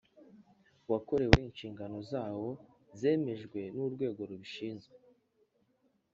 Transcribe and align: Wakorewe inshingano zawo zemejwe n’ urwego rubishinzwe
Wakorewe 0.91 1.37
inshingano 1.47 1.97
zawo 2.11 2.49
zemejwe 2.99 3.59
n’ 3.75 3.77
urwego 3.85 4.21
rubishinzwe 4.29 4.95